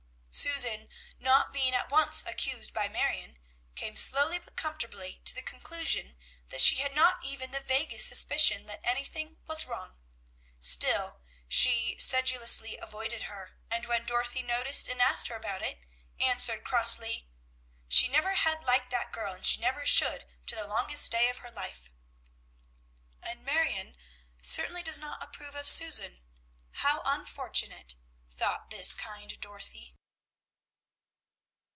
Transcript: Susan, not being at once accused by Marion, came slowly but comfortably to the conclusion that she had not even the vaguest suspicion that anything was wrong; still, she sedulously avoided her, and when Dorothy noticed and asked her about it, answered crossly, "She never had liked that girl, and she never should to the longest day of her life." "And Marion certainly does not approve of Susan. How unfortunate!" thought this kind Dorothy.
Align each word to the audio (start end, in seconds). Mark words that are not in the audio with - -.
Susan, 0.33 0.87
not 1.19 1.51
being 1.51 1.73
at 1.73 1.91
once 1.91 2.25
accused 2.25 2.73
by 2.73 2.87
Marion, 2.87 3.37
came 3.75 3.97
slowly 3.97 4.39
but 4.39 4.55
comfortably 4.55 5.19
to 5.25 5.35
the 5.35 5.41
conclusion 5.41 6.15
that 6.47 6.61
she 6.61 6.77
had 6.77 6.95
not 6.95 7.21
even 7.21 7.51
the 7.51 7.59
vaguest 7.59 8.07
suspicion 8.07 8.65
that 8.65 8.79
anything 8.81 9.39
was 9.45 9.65
wrong; 9.65 9.99
still, 10.57 11.19
she 11.49 11.97
sedulously 11.97 12.77
avoided 12.77 13.23
her, 13.23 13.57
and 13.69 13.85
when 13.87 14.05
Dorothy 14.05 14.41
noticed 14.41 14.87
and 14.87 15.01
asked 15.01 15.27
her 15.27 15.35
about 15.35 15.61
it, 15.61 15.81
answered 16.17 16.63
crossly, 16.63 17.27
"She 17.89 18.07
never 18.07 18.35
had 18.35 18.63
liked 18.63 18.89
that 18.91 19.11
girl, 19.11 19.33
and 19.33 19.45
she 19.45 19.59
never 19.59 19.85
should 19.85 20.25
to 20.47 20.55
the 20.55 20.65
longest 20.65 21.11
day 21.11 21.27
of 21.27 21.39
her 21.39 21.51
life." 21.51 21.89
"And 23.21 23.43
Marion 23.43 23.97
certainly 24.41 24.81
does 24.81 24.97
not 24.97 25.21
approve 25.21 25.57
of 25.57 25.67
Susan. 25.67 26.21
How 26.71 27.01
unfortunate!" 27.03 27.95
thought 28.29 28.69
this 28.69 28.93
kind 28.93 29.37
Dorothy. 29.41 29.97